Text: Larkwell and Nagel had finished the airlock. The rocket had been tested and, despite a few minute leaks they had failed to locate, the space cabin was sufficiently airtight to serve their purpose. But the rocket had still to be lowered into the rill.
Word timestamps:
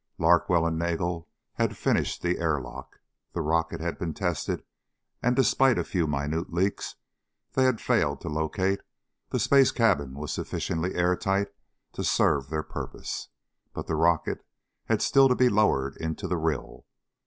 Larkwell 0.17 0.65
and 0.65 0.79
Nagel 0.79 1.29
had 1.53 1.77
finished 1.77 2.23
the 2.23 2.39
airlock. 2.39 3.01
The 3.33 3.41
rocket 3.43 3.81
had 3.81 3.99
been 3.99 4.15
tested 4.15 4.63
and, 5.21 5.35
despite 5.35 5.77
a 5.77 5.83
few 5.83 6.07
minute 6.07 6.51
leaks 6.51 6.95
they 7.53 7.65
had 7.65 7.79
failed 7.79 8.19
to 8.21 8.27
locate, 8.27 8.81
the 9.29 9.37
space 9.37 9.71
cabin 9.71 10.15
was 10.15 10.33
sufficiently 10.33 10.95
airtight 10.95 11.49
to 11.93 12.03
serve 12.03 12.49
their 12.49 12.63
purpose. 12.63 13.27
But 13.73 13.85
the 13.85 13.95
rocket 13.95 14.43
had 14.85 15.03
still 15.03 15.29
to 15.29 15.35
be 15.35 15.49
lowered 15.49 15.97
into 15.97 16.27
the 16.27 16.37
rill. 16.37 16.87